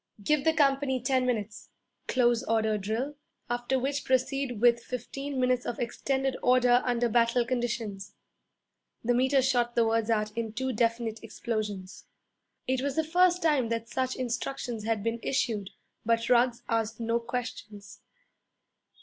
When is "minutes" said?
1.27-1.69, 5.39-5.63